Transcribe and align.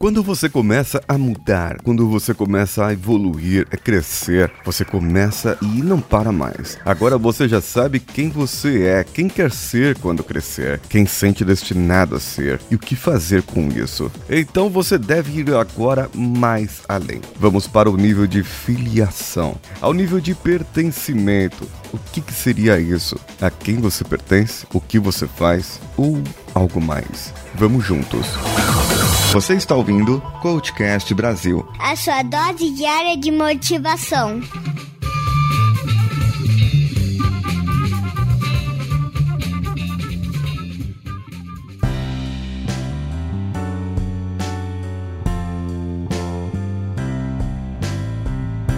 Quando 0.00 0.22
você 0.22 0.48
começa 0.48 1.02
a 1.08 1.18
mudar, 1.18 1.82
quando 1.82 2.08
você 2.08 2.32
começa 2.32 2.86
a 2.86 2.92
evoluir, 2.92 3.66
a 3.72 3.76
crescer, 3.76 4.48
você 4.64 4.84
começa 4.84 5.58
e 5.60 5.82
não 5.82 6.00
para 6.00 6.30
mais. 6.30 6.78
Agora 6.84 7.18
você 7.18 7.48
já 7.48 7.60
sabe 7.60 7.98
quem 7.98 8.30
você 8.30 8.84
é, 8.84 9.02
quem 9.02 9.28
quer 9.28 9.50
ser 9.50 9.98
quando 9.98 10.22
crescer, 10.22 10.80
quem 10.88 11.04
sente 11.04 11.44
destinado 11.44 12.14
a 12.14 12.20
ser 12.20 12.60
e 12.70 12.76
o 12.76 12.78
que 12.78 12.94
fazer 12.94 13.42
com 13.42 13.66
isso. 13.70 14.08
Então 14.30 14.70
você 14.70 14.96
deve 14.96 15.40
ir 15.40 15.52
agora 15.52 16.08
mais 16.14 16.80
além. 16.88 17.20
Vamos 17.34 17.66
para 17.66 17.90
o 17.90 17.96
nível 17.96 18.28
de 18.28 18.44
filiação, 18.44 19.56
ao 19.80 19.92
nível 19.92 20.20
de 20.20 20.32
pertencimento. 20.32 21.68
O 21.92 21.98
que, 22.12 22.20
que 22.20 22.32
seria 22.32 22.78
isso? 22.78 23.18
A 23.40 23.50
quem 23.50 23.78
você 23.78 24.04
pertence? 24.04 24.64
O 24.72 24.80
que 24.80 25.00
você 25.00 25.26
faz? 25.26 25.80
Ou 25.96 26.22
algo 26.54 26.80
mais? 26.80 27.34
Vamos 27.56 27.84
juntos. 27.84 28.28
Você 29.30 29.56
está 29.56 29.76
ouvindo 29.76 30.22
Coachcast 30.40 31.12
Brasil. 31.12 31.68
A 31.78 31.94
sua 31.94 32.22
dose 32.22 32.70
diária 32.70 33.14
de 33.14 33.30
motivação. 33.30 34.40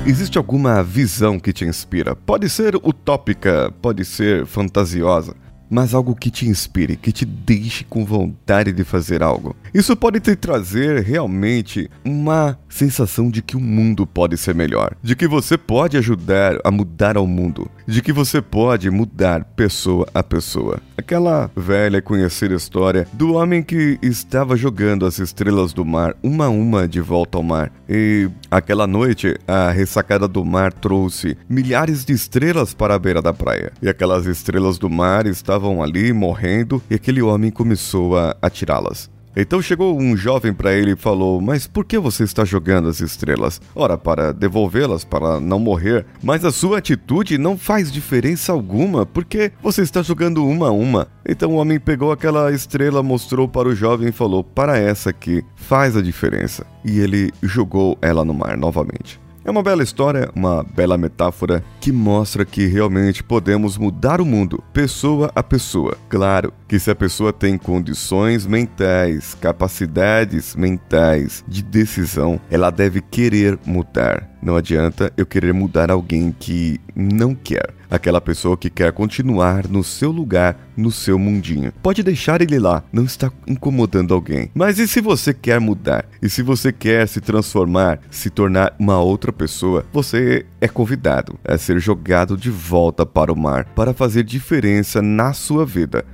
Existe 0.05 0.37
alguma 0.37 0.83
visão 0.83 1.39
que 1.39 1.53
te 1.53 1.65
inspira? 1.65 2.17
Pode 2.17 2.51
ser 2.51 2.75
utópica, 2.75 3.73
pode 3.81 4.05
ser 4.05 4.45
fantasiosa 4.47 5.37
mas 5.71 5.95
algo 5.95 6.15
que 6.15 6.31
te 6.31 6.47
inspire, 6.47 6.97
que 6.97 7.13
te 7.13 7.25
deixe 7.25 7.85
com 7.85 8.05
vontade 8.05 8.73
de 8.73 8.83
fazer 8.83 9.23
algo. 9.23 9.55
Isso 9.73 9.97
pode 9.97 10.19
te 10.21 10.35
trazer 10.35 11.03
realmente 11.03 11.89
uma 12.05 12.59
sensação 12.69 13.31
de 13.31 13.41
que 13.41 13.57
o 13.57 13.61
mundo 13.61 14.07
pode 14.07 14.37
ser 14.37 14.55
melhor, 14.55 14.95
de 15.03 15.15
que 15.15 15.29
você 15.29 15.57
pode 15.57 15.97
ajudar 15.97 16.59
a 16.65 16.71
mudar 16.71 17.17
ao 17.17 17.27
mundo, 17.27 17.71
de 17.87 18.03
que 18.03 18.13
você 18.13 18.43
pode 18.43 18.91
mudar 18.91 19.45
pessoa 19.45 20.07
a 20.13 20.23
pessoa. 20.23 20.81
Aquela 20.97 21.51
velha 21.55 22.03
conhecida 22.03 22.55
história 22.55 23.07
do 23.13 23.35
homem 23.35 23.63
que 23.63 23.99
estava 24.03 24.57
jogando 24.57 25.07
as 25.07 25.19
estrelas 25.19 25.73
do 25.73 25.85
mar 25.85 26.15
uma 26.23 26.47
a 26.47 26.49
uma 26.49 26.89
de 26.89 27.01
volta 27.01 27.39
ao 27.39 27.45
mar. 27.45 27.73
E 27.89 28.29
aquela 28.51 28.87
noite, 28.87 29.37
a 29.47 29.71
ressacada 29.71 30.27
do 30.27 30.45
mar 30.45 30.73
trouxe 30.73 31.37
milhares 31.49 32.05
de 32.05 32.13
estrelas 32.13 32.75
para 32.75 32.95
a 32.95 32.99
beira 32.99 33.23
da 33.23 33.33
praia. 33.33 33.73
E 33.81 33.89
aquelas 33.89 34.27
estrelas 34.27 34.79
do 34.79 34.89
mar 34.89 35.27
estavam 35.27 35.60
ali 35.83 36.13
morrendo 36.13 36.83
e 36.91 36.95
aquele 36.95 37.21
homem 37.21 37.51
começou 37.51 38.17
a 38.17 38.37
atirá-las. 38.41 39.11
Então 39.37 39.63
chegou 39.63 39.97
um 39.97 40.17
jovem 40.17 40.53
para 40.53 40.73
ele 40.73 40.93
e 40.93 40.97
falou: 40.97 41.41
Mas 41.41 41.67
por 41.67 41.85
que 41.85 41.99
você 41.99 42.25
está 42.25 42.45
jogando 42.45 42.89
as 42.89 43.01
estrelas? 43.01 43.61
Ora, 43.75 43.97
para 43.97 44.33
devolvê-las, 44.33 45.05
para 45.05 45.39
não 45.39 45.59
morrer. 45.59 46.05
Mas 46.23 46.45
a 46.45 46.51
sua 46.51 46.79
atitude 46.79 47.39
não 47.39 47.57
faz 47.57 47.93
diferença 47.93 48.53
alguma, 48.53 49.07
porque 49.07 49.53
você 49.63 49.83
está 49.83 50.03
jogando 50.03 50.45
uma 50.45 50.69
a 50.69 50.73
uma. 50.73 51.07
Então 51.27 51.53
o 51.53 51.57
homem 51.57 51.79
pegou 51.79 52.11
aquela 52.11 52.53
estrela, 52.53 53.03
mostrou 53.03 53.47
para 53.47 53.69
o 53.69 53.75
jovem 53.75 54.09
e 54.09 54.13
falou: 54.13 54.43
Para 54.43 54.77
essa 54.77 55.11
aqui, 55.11 55.45
faz 55.55 55.97
a 55.97 56.03
diferença. 56.03 56.67
E 56.85 56.99
ele 56.99 57.33
jogou 57.43 57.97
ela 58.03 58.25
no 58.25 58.35
mar 58.35 58.57
novamente. 58.57 59.21
É 59.43 59.51
uma 59.51 59.63
bela 59.63 59.83
história, 59.83 60.31
uma 60.35 60.63
bela 60.63 60.99
metáfora 60.99 61.65
que 61.81 61.91
mostra 61.91 62.45
que 62.45 62.67
realmente 62.67 63.23
podemos 63.23 63.79
mudar 63.79 64.21
o 64.21 64.27
mundo, 64.27 64.63
pessoa 64.73 65.31
a 65.35 65.43
pessoa. 65.43 65.97
Claro 66.11 66.53
que 66.69 66.79
se 66.79 66.91
a 66.91 66.95
pessoa 66.95 67.33
tem 67.33 67.57
condições 67.57 68.47
mentais, 68.47 69.35
capacidades 69.41 70.55
mentais 70.55 71.43
de 71.49 71.63
decisão, 71.63 72.39
ela 72.51 72.71
deve 72.71 73.01
querer 73.01 73.59
mudar. 73.65 74.29
Não 74.43 74.57
adianta 74.57 75.13
eu 75.17 75.27
querer 75.27 75.53
mudar 75.53 75.91
alguém 75.91 76.35
que 76.39 76.81
não 77.01 77.35
quer. 77.35 77.75
Aquela 77.91 78.21
pessoa 78.21 78.57
que 78.57 78.71
quer 78.71 78.93
continuar 78.93 79.67
no 79.67 79.83
seu 79.83 80.13
lugar, 80.13 80.57
no 80.77 80.93
seu 80.93 81.19
mundinho. 81.19 81.73
Pode 81.83 82.03
deixar 82.03 82.41
ele 82.41 82.59
lá, 82.59 82.85
não 82.93 83.05
está 83.05 83.33
incomodando 83.47 84.15
alguém. 84.15 84.51
Mas 84.55 84.79
e 84.79 84.87
se 84.87 85.01
você 85.01 85.35
quer 85.35 85.59
mudar? 85.59 86.05
E 86.23 86.29
se 86.29 86.43
você 86.43 86.73
quer 86.73 87.09
se 87.09 87.21
transformar, 87.21 88.01
se 88.11 88.31
tornar 88.31 88.75
uma 88.79 89.01
outra 89.01 89.33
pessoa, 89.33 89.85
você 89.93 90.47
é 90.61 90.69
convidado 90.69 91.39
a 91.45 91.59
ser 91.59 91.81
jogado 91.81 92.37
de 92.37 92.51
volta 92.51 93.05
para 93.05 93.33
o 93.33 93.37
mar 93.37 93.65
para 93.75 93.93
fazer 93.93 94.23
diferença 94.23 95.03
na 95.03 95.33
sua 95.33 95.67
vida. 95.67 96.05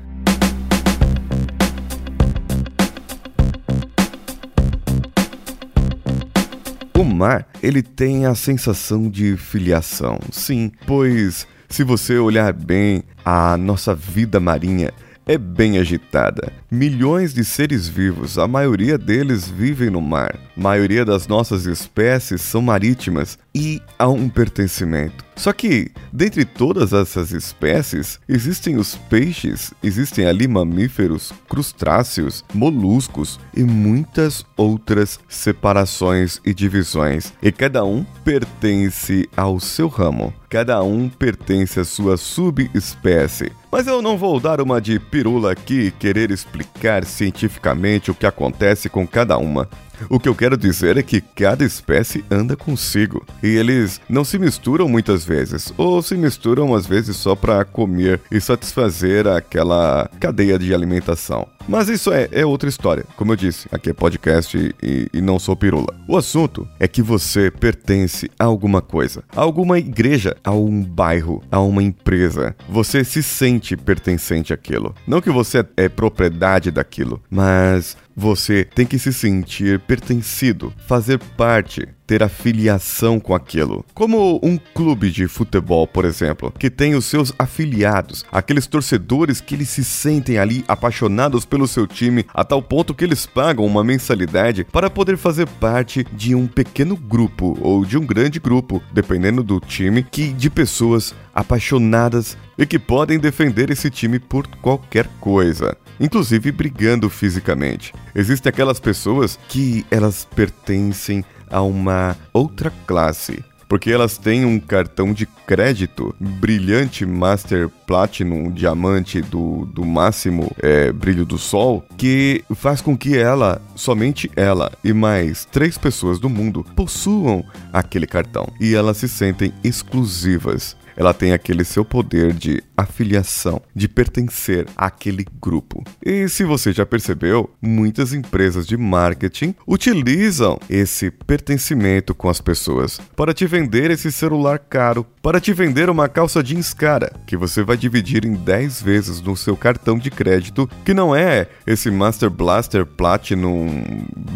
O 6.99 7.05
mar, 7.05 7.47
ele 7.63 7.83
tem 7.83 8.25
a 8.25 8.35
sensação 8.35 9.11
de 9.11 9.37
filiação, 9.37 10.19
sim, 10.33 10.73
pois 10.87 11.47
se 11.69 11.85
você 11.85 12.17
olhar 12.17 12.55
bem, 12.55 13.03
a 13.23 13.55
nossa 13.59 13.95
vida 13.95 14.41
marinha 14.41 14.91
é 15.27 15.37
bem 15.37 15.77
agitada. 15.77 16.51
Milhões 16.71 17.35
de 17.35 17.45
seres 17.45 17.87
vivos, 17.87 18.39
a 18.39 18.49
maioria 18.49 18.97
deles 18.97 19.47
vivem 19.47 19.91
no 19.91 20.01
mar. 20.01 20.39
A 20.57 20.61
maioria 20.61 21.05
das 21.05 21.29
nossas 21.29 21.67
espécies 21.67 22.41
são 22.41 22.63
marítimas 22.63 23.39
e 23.57 23.81
há 23.99 24.07
um 24.07 24.29
pertencimento. 24.29 25.25
Só 25.35 25.51
que, 25.51 25.91
dentre 26.13 26.45
todas 26.45 26.93
essas 26.93 27.31
espécies, 27.31 28.21
existem 28.29 28.77
os 28.77 28.97
peixes, 28.97 29.73
existem 29.83 30.27
ali 30.27 30.47
mamíferos, 30.47 31.33
crustáceos, 31.49 32.45
moluscos 32.53 33.41
e 33.55 33.63
muitas 33.63 34.45
outras 34.59 35.19
separações 35.27 36.39
e 36.45 36.53
divisões. 36.53 37.33
E 37.43 37.51
cada 37.51 37.83
um 37.83 38.05
pertence 38.25 39.27
ao 39.35 39.59
seu 39.59 39.89
ramo. 39.89 40.35
Cada 40.51 40.83
um 40.83 41.09
pertence 41.09 41.81
à 41.81 41.85
sua 41.85 42.17
subespécie. 42.17 43.53
Mas 43.71 43.87
eu 43.87 44.01
não 44.01 44.17
vou 44.17 44.39
dar 44.39 44.61
uma 44.61 44.81
de 44.81 44.99
pirula 44.99 45.53
aqui 45.53 45.91
querer 45.99 46.31
explicar 46.31 47.05
cientificamente 47.05 48.11
o 48.11 48.15
que 48.15 48.27
acontece 48.27 48.89
com 48.89 49.07
cada 49.07 49.37
uma. 49.37 49.69
O 50.09 50.21
que 50.21 50.29
eu 50.29 50.35
quero 50.35 50.57
dizer 50.57 50.97
é 50.97 51.03
que 51.03 51.21
cada 51.21 51.65
espécie 51.65 52.25
anda 52.31 52.57
consigo 52.57 53.25
e 53.43 53.49
eles 53.49 54.01
não 54.09 54.25
se 54.25 54.39
misturam 54.39 54.89
muitas 54.89 55.25
vezes, 55.25 55.73
ou 55.77 56.03
se 56.03 56.17
misturam 56.17 56.75
às 56.75 56.87
vezes 56.87 57.17
só 57.17 57.35
para 57.35 57.65
comer 57.65 58.21
e 58.31 58.41
satisfazer 58.41 59.27
aquela 59.27 60.09
cadeia 60.21 60.59
de 60.59 60.75
alimentação. 60.75 61.49
Mas 61.69 61.89
isso 61.89 62.13
é, 62.13 62.29
é, 62.31 62.47
outra 62.47 62.69
história. 62.69 63.05
Como 63.17 63.33
eu 63.33 63.37
disse, 63.37 63.69
aqui 63.73 63.91
é 63.91 63.93
podcast 63.93 64.57
e, 64.83 65.09
e, 65.13 65.21
não 65.21 65.39
sou 65.39 65.57
pirula. 65.57 65.95
O 66.07 66.17
assunto 66.17 66.67
é 66.79 66.87
que 66.87 67.03
você 67.03 67.51
pertence 67.51 68.31
a 68.39 68.45
alguma 68.45 68.81
coisa, 68.81 69.25
a 69.35 69.41
alguma 69.41 69.79
igreja, 69.79 70.37
a 70.45 70.53
um 70.53 70.83
bairro, 70.83 71.43
a 71.51 71.61
uma 71.61 71.83
empresa. 71.83 72.55
Você 72.69 73.03
se 73.03 73.23
sente 73.23 73.77
pertencente 73.77 74.53
àquilo. 74.53 74.95
Não 75.07 75.21
que 75.21 75.31
você 75.31 75.67
é 75.77 75.89
propriedade 75.89 76.71
daquilo, 76.71 77.21
mas 77.29 77.97
você 78.17 78.65
tem 78.65 78.87
que 78.87 78.99
se 78.99 79.13
sentir 79.13 79.79
pertencido, 79.81 80.73
fazer 80.89 81.19
parte, 81.37 81.87
ter 82.07 82.23
afiliação 82.23 83.21
com 83.21 83.35
aquilo. 83.35 83.85
Como 83.93 84.41
um 84.43 84.57
clube 84.57 85.11
de 85.11 85.29
futebol, 85.29 85.87
por 85.87 86.07
exemplo, 86.07 86.51
que 86.59 86.71
tem 86.71 86.95
os 86.95 87.05
seus 87.05 87.33
afiliados, 87.39 88.25
aqueles 88.33 88.67
torcedores 88.67 89.41
que 89.41 89.55
eles 89.55 89.69
se 89.69 89.85
sentem 89.85 90.39
ali 90.39 90.65
apaixonados 90.67 91.45
pelo 91.45 91.67
seu 91.67 91.87
time 91.87 92.25
a 92.33 92.43
tal 92.43 92.63
ponto 92.63 92.95
que 92.95 93.05
eles 93.05 93.27
pagam 93.27 93.67
uma 93.67 93.85
mensalidade 93.85 94.65
para 94.65 94.89
poder 94.89 95.19
fazer 95.19 95.47
parte 95.47 96.07
de 96.13 96.35
um 96.35 96.47
pequeno 96.47 96.97
grupo 96.97 97.59
ou 97.61 97.85
de 97.85 97.99
um 97.99 98.07
grande 98.07 98.41
grupo, 98.41 98.83
dependendo 98.93 99.43
do 99.43 99.61
time, 99.61 100.03
que 100.03 100.33
de 100.33 100.49
pessoas 100.49 101.15
apaixonadas 101.35 102.39
e 102.57 102.65
que 102.65 102.79
podem 102.79 103.19
defender 103.19 103.71
esse 103.71 103.91
time 103.91 104.19
por 104.19 104.47
qualquer 104.47 105.07
coisa 105.21 105.77
inclusive 106.01 106.53
brigando 106.53 107.09
fisicamente. 107.09 107.93
Existem 108.15 108.51
aquelas 108.51 108.81
pessoas 108.81 109.39
que 109.49 109.85
elas 109.91 110.25
pertencem 110.25 111.25
a 111.51 111.63
uma 111.63 112.17
outra 112.33 112.73
classe, 112.87 113.45
porque 113.69 113.91
elas 113.91 114.17
têm 114.17 114.45
um 114.45 114.61
cartão 114.61 115.13
de 115.13 115.27
crédito 115.27 116.15
brilhante 116.21 117.05
Master 117.05 117.69
Platinum 117.87 118.51
diamante 118.51 119.21
do, 119.21 119.67
do 119.67 119.85
máximo 119.85 120.51
é, 120.63 120.93
brilho 120.93 121.25
do 121.25 121.39
sol 121.39 121.85
que 121.97 122.45
faz 122.55 122.81
com 122.81 122.97
que 122.97 123.17
ela, 123.17 123.61
somente 123.75 124.31
ela 124.37 124.73
e 124.85 124.93
mais 124.93 125.45
três 125.45 125.77
pessoas 125.77 126.19
do 126.19 126.29
mundo 126.29 126.65
possuam 126.77 127.45
aquele 127.73 128.07
cartão 128.07 128.49
e 128.61 128.75
elas 128.75 128.99
se 128.99 129.09
sentem 129.09 129.53
exclusivas. 129.65 130.77
Ela 130.97 131.13
tem 131.13 131.33
aquele 131.33 131.65
seu 131.65 131.85
poder 131.85 132.33
de 132.33 132.63
afiliação, 132.77 133.61
de 133.75 133.89
pertencer 133.89 134.67
àquele 134.77 135.25
grupo. 135.41 135.83
E 136.05 136.29
se 136.29 136.45
você 136.45 136.73
já 136.73 136.85
percebeu, 136.85 137.51
muitas 137.61 138.13
empresas 138.13 138.67
de 138.67 138.77
marketing 138.77 139.55
utilizam 139.67 140.59
esse 140.69 141.11
pertencimento 141.11 142.15
com 142.15 142.29
as 142.29 142.41
pessoas 142.41 143.01
para 143.15 143.35
te 143.35 143.47
vender 143.47 143.91
esse 143.91 144.13
celular 144.13 144.59
caro, 144.59 145.07
para 145.23 145.41
te 145.41 145.53
vender 145.53 145.89
uma 145.91 146.09
calça 146.09 146.43
jeans 146.43 146.73
cara, 146.73 147.13
que 147.27 147.37
você 147.37 147.63
vai 147.63 147.77
dividir 147.77 148.25
em 148.25 148.35
10 148.35 148.83
vezes 148.83 149.21
no 149.21 149.37
seu 149.37 149.57
cartão 149.57 149.99
de 149.99 150.11
crédito, 150.11 150.69
que 150.85 150.95
não 150.95 151.15
é 151.15 151.49
esse 151.67 151.91
Master 151.91 152.31
Blaster 152.31 152.87
Platinum 152.87 153.85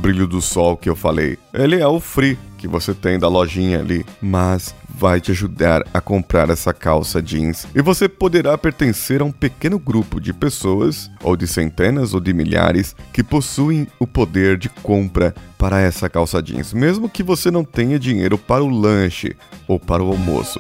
brilho 0.01 0.27
do 0.27 0.41
sol 0.41 0.77
que 0.77 0.89
eu 0.89 0.97
falei. 0.97 1.39
Ele 1.53 1.81
é 1.81 1.87
o 1.87 2.01
free 2.01 2.39
que 2.61 2.69
você 2.69 2.93
tem 2.93 3.19
da 3.19 3.27
lojinha 3.27 3.79
ali, 3.79 4.05
mas 4.21 4.75
vai 5.01 5.19
te 5.19 5.31
ajudar 5.31 5.83
a 5.95 6.01
comprar 6.01 6.51
essa 6.51 6.75
calça 6.75 7.23
jeans 7.23 7.67
e 7.75 7.81
você 7.81 8.07
poderá 8.07 8.59
pertencer 8.59 9.23
a 9.23 9.25
um 9.25 9.33
pequeno 9.33 9.79
grupo 9.79 10.21
de 10.21 10.31
pessoas, 10.31 11.11
ou 11.25 11.39
de 11.39 11.47
centenas 11.47 12.13
ou 12.13 12.21
de 12.21 12.35
milhares, 12.35 12.95
que 13.11 13.25
possuem 13.25 13.87
o 13.99 14.07
poder 14.07 14.59
de 14.59 14.69
compra 14.69 15.35
para 15.57 15.81
essa 15.81 16.11
calça 16.11 16.43
jeans, 16.43 16.75
mesmo 16.75 17.09
que 17.09 17.23
você 17.23 17.51
não 17.51 17.65
tenha 17.65 17.99
dinheiro 17.99 18.37
para 18.37 18.63
o 18.63 18.69
lanche 18.69 19.35
ou 19.67 19.81
para 19.81 20.05
o 20.05 20.11
almoço. 20.11 20.59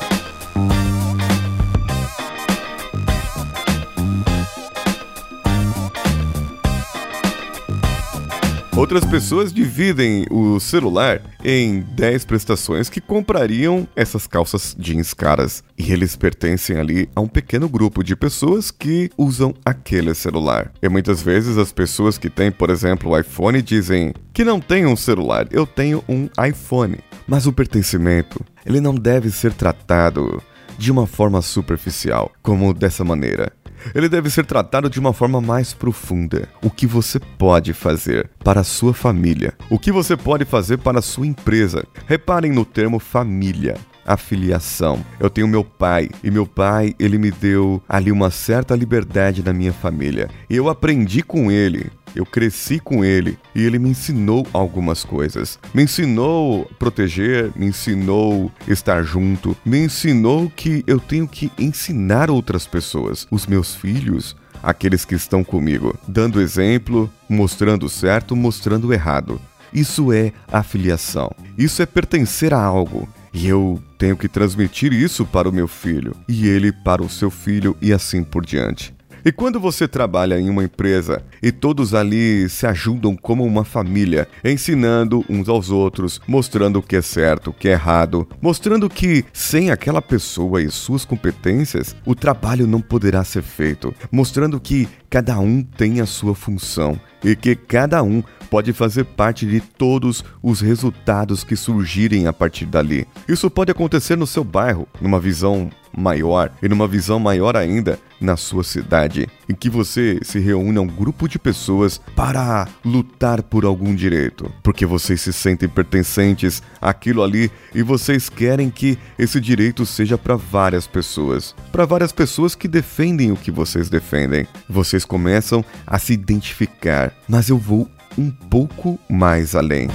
Outras 8.80 9.04
pessoas 9.04 9.52
dividem 9.52 10.24
o 10.30 10.58
celular 10.58 11.20
em 11.44 11.80
10 11.80 12.24
prestações 12.24 12.88
que 12.88 12.98
comprariam 12.98 13.86
essas 13.94 14.26
calças 14.26 14.74
jeans 14.78 15.12
caras. 15.12 15.62
E 15.76 15.92
eles 15.92 16.16
pertencem 16.16 16.78
ali 16.78 17.06
a 17.14 17.20
um 17.20 17.28
pequeno 17.28 17.68
grupo 17.68 18.02
de 18.02 18.16
pessoas 18.16 18.70
que 18.70 19.10
usam 19.18 19.52
aquele 19.66 20.14
celular. 20.14 20.72
E 20.80 20.88
muitas 20.88 21.20
vezes 21.20 21.58
as 21.58 21.72
pessoas 21.72 22.16
que 22.16 22.30
têm, 22.30 22.50
por 22.50 22.70
exemplo, 22.70 23.10
o 23.10 23.18
iPhone 23.18 23.60
dizem 23.60 24.14
que 24.32 24.44
não 24.44 24.58
têm 24.58 24.86
um 24.86 24.96
celular, 24.96 25.46
eu 25.50 25.66
tenho 25.66 26.02
um 26.08 26.26
iPhone. 26.42 26.96
Mas 27.28 27.46
o 27.46 27.52
pertencimento, 27.52 28.42
ele 28.64 28.80
não 28.80 28.94
deve 28.94 29.30
ser 29.30 29.52
tratado 29.52 30.42
de 30.78 30.90
uma 30.90 31.06
forma 31.06 31.42
superficial, 31.42 32.32
como 32.42 32.72
dessa 32.72 33.04
maneira. 33.04 33.52
Ele 33.94 34.08
deve 34.08 34.30
ser 34.30 34.44
tratado 34.44 34.90
de 34.90 34.98
uma 34.98 35.12
forma 35.12 35.40
mais 35.40 35.72
profunda. 35.72 36.48
O 36.62 36.70
que 36.70 36.86
você 36.86 37.18
pode 37.18 37.72
fazer 37.72 38.30
para 38.42 38.60
a 38.60 38.64
sua 38.64 38.94
família? 38.94 39.54
O 39.68 39.78
que 39.78 39.92
você 39.92 40.16
pode 40.16 40.44
fazer 40.44 40.78
para 40.78 40.98
a 40.98 41.02
sua 41.02 41.26
empresa? 41.26 41.84
Reparem 42.06 42.52
no 42.52 42.64
termo 42.64 42.98
família 42.98 43.76
afiliação. 44.12 45.04
Eu 45.18 45.30
tenho 45.30 45.46
meu 45.46 45.64
pai 45.64 46.08
e 46.22 46.30
meu 46.30 46.46
pai, 46.46 46.94
ele 46.98 47.18
me 47.18 47.30
deu 47.30 47.82
ali 47.88 48.10
uma 48.10 48.30
certa 48.30 48.74
liberdade 48.74 49.42
na 49.42 49.52
minha 49.52 49.72
família. 49.72 50.28
Eu 50.48 50.68
aprendi 50.68 51.22
com 51.22 51.50
ele 51.50 51.90
eu 52.14 52.26
cresci 52.26 52.78
com 52.78 53.04
ele 53.04 53.38
e 53.54 53.62
ele 53.64 53.78
me 53.78 53.90
ensinou 53.90 54.46
algumas 54.52 55.04
coisas. 55.04 55.58
Me 55.74 55.82
ensinou 55.84 56.70
proteger, 56.78 57.50
me 57.56 57.66
ensinou 57.66 58.50
estar 58.66 59.02
junto, 59.02 59.56
me 59.64 59.78
ensinou 59.78 60.50
que 60.54 60.84
eu 60.86 60.98
tenho 60.98 61.26
que 61.26 61.50
ensinar 61.58 62.30
outras 62.30 62.66
pessoas, 62.66 63.26
os 63.30 63.46
meus 63.46 63.74
filhos, 63.74 64.36
aqueles 64.62 65.04
que 65.04 65.14
estão 65.14 65.42
comigo, 65.42 65.98
dando 66.06 66.40
exemplo, 66.40 67.10
mostrando 67.28 67.88
certo, 67.88 68.36
mostrando 68.36 68.92
errado. 68.92 69.40
Isso 69.72 70.12
é 70.12 70.32
afiliação. 70.48 71.30
Isso 71.56 71.80
é 71.80 71.86
pertencer 71.86 72.52
a 72.52 72.62
algo. 72.62 73.08
E 73.32 73.46
eu 73.46 73.80
tenho 73.96 74.16
que 74.16 74.28
transmitir 74.28 74.92
isso 74.92 75.24
para 75.24 75.48
o 75.48 75.52
meu 75.52 75.68
filho, 75.68 76.16
e 76.26 76.48
ele 76.48 76.72
para 76.72 77.02
o 77.02 77.08
seu 77.08 77.30
filho, 77.30 77.76
e 77.80 77.92
assim 77.92 78.24
por 78.24 78.44
diante. 78.44 78.92
E 79.24 79.30
quando 79.32 79.60
você 79.60 79.86
trabalha 79.86 80.38
em 80.38 80.48
uma 80.48 80.64
empresa 80.64 81.22
e 81.42 81.52
todos 81.52 81.94
ali 81.94 82.48
se 82.48 82.66
ajudam 82.66 83.16
como 83.16 83.44
uma 83.44 83.64
família, 83.64 84.28
ensinando 84.44 85.24
uns 85.28 85.48
aos 85.48 85.70
outros, 85.70 86.20
mostrando 86.26 86.78
o 86.78 86.82
que 86.82 86.96
é 86.96 87.02
certo, 87.02 87.50
o 87.50 87.52
que 87.52 87.68
é 87.68 87.72
errado, 87.72 88.26
mostrando 88.40 88.88
que 88.88 89.24
sem 89.32 89.70
aquela 89.70 90.00
pessoa 90.00 90.62
e 90.62 90.70
suas 90.70 91.04
competências, 91.04 91.94
o 92.04 92.14
trabalho 92.14 92.66
não 92.66 92.80
poderá 92.80 93.24
ser 93.24 93.42
feito, 93.42 93.94
mostrando 94.10 94.60
que 94.60 94.88
cada 95.08 95.38
um 95.38 95.62
tem 95.62 96.00
a 96.00 96.06
sua 96.06 96.34
função 96.34 96.98
e 97.22 97.34
que 97.36 97.54
cada 97.54 98.02
um 98.02 98.22
pode 98.50 98.72
fazer 98.72 99.04
parte 99.04 99.46
de 99.46 99.60
todos 99.60 100.24
os 100.42 100.60
resultados 100.60 101.44
que 101.44 101.54
surgirem 101.54 102.26
a 102.26 102.32
partir 102.32 102.66
dali. 102.66 103.06
Isso 103.28 103.48
pode 103.48 103.70
acontecer 103.70 104.16
no 104.16 104.26
seu 104.26 104.42
bairro, 104.42 104.88
numa 105.00 105.20
visão 105.20 105.70
maior 105.96 106.52
e 106.62 106.68
numa 106.68 106.86
visão 106.86 107.18
maior 107.18 107.56
ainda 107.56 107.98
na 108.20 108.36
sua 108.36 108.62
cidade, 108.62 109.26
em 109.48 109.54
que 109.54 109.70
você 109.70 110.20
se 110.22 110.38
reúne 110.38 110.76
a 110.78 110.82
um 110.82 110.86
grupo 110.86 111.26
de 111.26 111.38
pessoas 111.38 111.98
para 112.14 112.68
lutar 112.84 113.42
por 113.42 113.64
algum 113.64 113.94
direito, 113.94 114.52
porque 114.62 114.84
vocês 114.84 115.22
se 115.22 115.32
sentem 115.32 115.68
pertencentes 115.68 116.62
àquilo 116.80 117.22
ali 117.22 117.50
e 117.74 117.82
vocês 117.82 118.28
querem 118.28 118.68
que 118.68 118.98
esse 119.18 119.40
direito 119.40 119.86
seja 119.86 120.18
para 120.18 120.36
várias 120.36 120.86
pessoas, 120.86 121.54
para 121.72 121.86
várias 121.86 122.12
pessoas 122.12 122.54
que 122.54 122.68
defendem 122.68 123.32
o 123.32 123.36
que 123.36 123.50
vocês 123.50 123.88
defendem. 123.88 124.46
Vocês 124.68 125.04
começam 125.04 125.64
a 125.86 125.98
se 125.98 126.12
identificar, 126.12 127.14
mas 127.26 127.48
eu 127.48 127.56
vou 127.56 127.88
um 128.16 128.30
pouco 128.30 128.98
mais 129.08 129.54
além. 129.54 129.88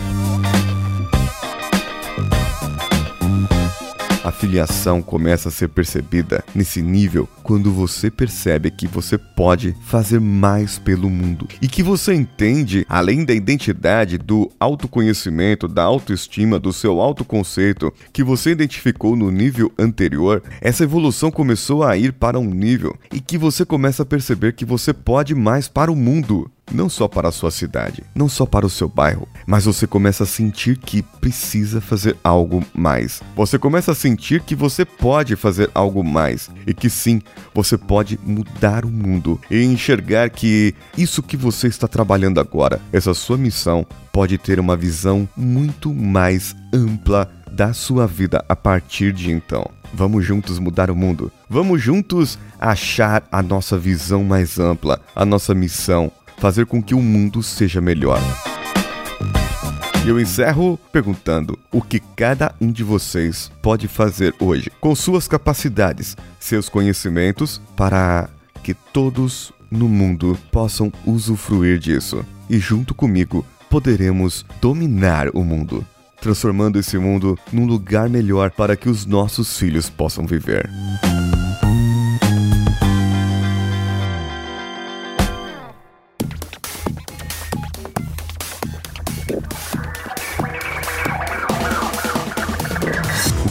A 4.25 4.31
filiação 4.31 5.03
começa 5.03 5.50
a 5.50 5.51
ser 5.51 5.67
percebida 5.67 6.44
nesse 6.56 6.81
nível 6.81 7.29
quando 7.44 7.71
você 7.71 8.09
percebe 8.09 8.71
que 8.71 8.88
você 8.88 9.19
pode 9.19 9.75
fazer 9.83 10.19
mais 10.19 10.79
pelo 10.79 11.12
mundo 11.12 11.47
e 11.62 11.67
que 11.67 11.83
você 11.83 12.12
entende, 12.15 12.88
além 12.89 13.23
da 13.23 13.35
identidade, 13.35 14.17
do 14.17 14.51
autoconhecimento, 14.59 15.67
da 15.67 15.83
autoestima, 15.83 16.57
do 16.57 16.73
seu 16.73 17.00
autoconceito 17.00 17.94
que 18.12 18.23
você 18.23 18.50
identificou 18.50 19.15
no 19.15 19.29
nível 19.29 19.71
anterior, 19.77 20.41
essa 20.59 20.83
evolução 20.83 21.29
começou 21.29 21.83
a 21.83 21.95
ir 21.95 22.12
para 22.12 22.39
um 22.39 22.50
nível 22.50 22.97
e 23.13 23.19
que 23.19 23.38
você 23.38 23.63
começa 23.63 24.01
a 24.01 24.07
perceber 24.07 24.53
que 24.53 24.65
você 24.65 24.91
pode 24.91 25.35
mais 25.35 25.67
para 25.67 25.91
o 25.91 25.95
mundo 25.95 26.50
não 26.71 26.89
só 26.89 27.07
para 27.07 27.29
a 27.29 27.31
sua 27.31 27.51
cidade, 27.51 28.03
não 28.13 28.27
só 28.27 28.45
para 28.45 28.65
o 28.65 28.69
seu 28.69 28.89
bairro, 28.89 29.27
mas 29.45 29.65
você 29.65 29.85
começa 29.85 30.23
a 30.23 30.27
sentir 30.27 30.77
que 30.77 31.01
precisa 31.01 31.79
fazer 31.79 32.17
algo 32.23 32.63
mais. 32.73 33.21
Você 33.35 33.57
começa 33.57 33.91
a 33.91 33.95
sentir 33.95 34.41
que 34.41 34.56
você 34.56 34.83
pode 34.83 35.35
fazer 35.35 35.69
algo 35.73 36.03
mais 36.03 36.50
e 36.65 36.73
que 36.73 36.89
sim, 36.89 37.21
você 37.53 37.77
pode 37.77 38.19
mudar 38.23 38.85
o 38.85 38.89
mundo 38.89 39.39
e 39.50 39.63
enxergar 39.63 40.29
que 40.29 40.73
isso 40.97 41.21
que 41.21 41.38
você 41.38 41.67
está 41.67 41.88
trabalhando 41.88 42.39
agora, 42.39 42.81
essa 42.91 43.13
sua 43.13 43.38
missão, 43.38 43.85
pode 44.12 44.38
ter 44.38 44.59
uma 44.59 44.75
visão 44.75 45.27
muito 45.35 45.94
mais 45.94 46.56
ampla 46.73 47.29
da 47.51 47.73
sua 47.73 48.06
vida 48.06 48.44
a 48.50 48.56
partir 48.56 49.13
de 49.13 49.31
então. 49.31 49.69
Vamos 49.94 50.25
juntos 50.25 50.59
mudar 50.59 50.91
o 50.91 50.95
mundo. 50.95 51.31
Vamos 51.50 51.81
juntos 51.81 52.38
achar 52.59 53.23
a 53.31 53.41
nossa 53.41 53.77
visão 53.77 54.25
mais 54.25 54.59
ampla, 54.59 55.00
a 55.15 55.25
nossa 55.25 55.56
missão, 55.56 56.12
fazer 56.37 56.65
com 56.65 56.81
que 56.81 56.95
o 56.95 57.01
mundo 57.01 57.41
seja 57.41 57.81
melhor. 57.81 58.19
E 60.05 60.09
eu 60.09 60.19
encerro 60.19 60.79
perguntando 60.91 61.57
o 61.71 61.81
que 61.81 61.99
cada 61.99 62.53
um 62.62 62.71
de 62.71 62.83
vocês 62.83 63.51
pode 63.60 63.88
fazer 63.88 64.36
hoje 64.39 64.71
com 64.79 64.93
suas 64.93 65.27
capacidades, 65.27 66.15
seus 66.39 66.69
conhecimentos, 66.69 67.60
para 67.75 68.29
que 68.62 68.75
todos 68.75 69.51
no 69.71 69.89
mundo 69.89 70.38
possam 70.51 70.93
usufruir 71.07 71.79
disso. 71.79 72.24
E 72.48 72.60
junto 72.60 72.93
comigo 72.93 73.43
poderemos 73.67 74.45
dominar 74.62 75.29
o 75.33 75.43
mundo, 75.43 75.83
transformando 76.21 76.77
esse 76.77 77.00
mundo 77.00 77.38
num 77.51 77.65
lugar 77.65 78.07
melhor 78.07 78.51
para 78.51 78.75
que 78.75 78.88
os 78.88 79.07
nossos 79.07 79.57
filhos 79.57 79.89
possam 79.89 80.27
viver. 80.27 80.69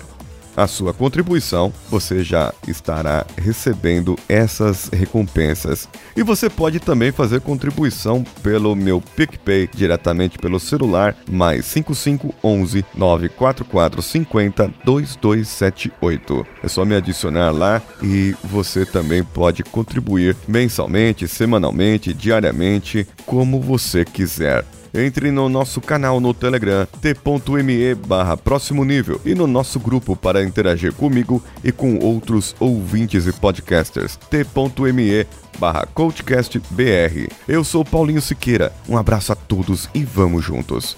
a 0.55 0.67
sua 0.67 0.93
contribuição, 0.93 1.73
você 1.89 2.23
já 2.23 2.53
estará 2.67 3.25
recebendo 3.37 4.17
essas 4.27 4.89
recompensas. 4.91 5.87
E 6.15 6.23
você 6.23 6.49
pode 6.49 6.79
também 6.79 7.11
fazer 7.11 7.41
contribuição 7.41 8.23
pelo 8.41 8.75
meu 8.75 9.01
PicPay 9.01 9.69
diretamente 9.73 10.37
pelo 10.37 10.59
celular, 10.59 11.15
mais 11.29 11.65
5511 11.65 12.85
944 12.95 14.01
50 14.01 14.73
2278. 14.85 16.45
É 16.63 16.67
só 16.67 16.85
me 16.85 16.95
adicionar 16.95 17.51
lá 17.51 17.81
e 18.01 18.35
você 18.43 18.85
também 18.85 19.23
pode 19.23 19.63
contribuir 19.63 20.35
mensalmente, 20.47 21.27
semanalmente, 21.27 22.13
diariamente, 22.13 23.07
como 23.25 23.59
você 23.59 24.05
quiser 24.05 24.65
entre 24.93 25.31
no 25.31 25.49
nosso 25.49 25.81
canal 25.81 26.19
no 26.19 26.33
Telegram 26.33 26.85
t.me 27.01 27.95
barra 27.95 28.37
próximo 28.37 28.83
nível 28.83 29.19
e 29.25 29.33
no 29.33 29.47
nosso 29.47 29.79
grupo 29.79 30.15
para 30.15 30.43
interagir 30.43 30.93
comigo 30.93 31.43
e 31.63 31.71
com 31.71 31.97
outros 31.99 32.55
ouvintes 32.59 33.25
e 33.25 33.33
podcasters 33.33 34.17
t.me 34.29 35.25
barra 35.57 35.87
coachcastbr. 35.93 37.29
Eu 37.47 37.63
sou 37.63 37.83
Paulinho 37.83 38.21
Siqueira, 38.21 38.73
um 38.87 38.97
abraço 38.97 39.31
a 39.31 39.35
todos 39.35 39.89
e 39.93 40.03
vamos 40.03 40.43
juntos. 40.43 40.97